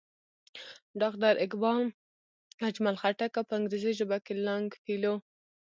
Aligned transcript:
ډاکټر 1.01 1.33
اقبال، 1.45 1.83
اجمل 2.67 2.95
خټک 3.01 3.31
او 3.39 3.45
پۀ 3.47 3.53
انګريزي 3.57 3.91
ژبه 3.99 4.17
کښې 4.25 4.33
لانګ 4.45 4.67
فيلو 4.83 5.13